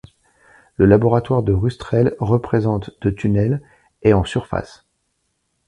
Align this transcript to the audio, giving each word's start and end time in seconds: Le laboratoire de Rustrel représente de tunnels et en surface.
Le 0.77 0.87
laboratoire 0.87 1.43
de 1.43 1.53
Rustrel 1.53 2.15
représente 2.19 2.89
de 3.01 3.11
tunnels 3.11 3.61
et 4.01 4.13
en 4.15 4.23
surface. 4.25 4.83